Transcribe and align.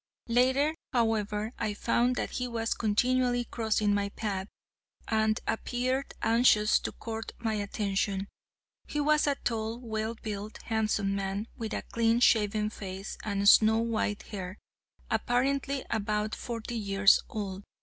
Later, 0.29 0.73
however, 0.93 1.53
I 1.59 1.75
found 1.75 2.15
that 2.15 2.31
he 2.31 2.47
was 2.47 2.73
continually 2.73 3.43
crossing 3.45 3.93
my 3.93 4.09
path, 4.09 4.47
and 5.07 5.39
appeared 5.45 6.15
anxious 6.23 6.79
to 6.79 6.91
court 6.91 7.33
my 7.37 7.53
attention. 7.53 8.27
He 8.87 8.99
was 8.99 9.27
a 9.27 9.35
tall, 9.43 9.77
well 9.79 10.15
built, 10.15 10.57
handsome 10.63 11.13
man, 11.15 11.47
with 11.55 11.71
a 11.75 11.83
clean 11.83 12.19
shaven 12.19 12.71
face 12.71 13.15
and 13.23 13.47
snow 13.47 13.77
white 13.77 14.23
hair, 14.23 14.57
apparently 15.11 15.85
about 15.91 16.33
forty 16.33 16.79
years 16.79 17.21
old. 17.29 17.63